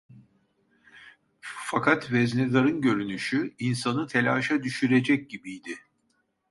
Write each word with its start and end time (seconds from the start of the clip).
Fakat 1.41 2.11
veznedarın 2.11 2.81
görünüşü 2.81 3.55
insanı 3.59 4.07
telaşa 4.07 4.63
düşürecek 4.63 5.29
gibiydi. 5.29 5.77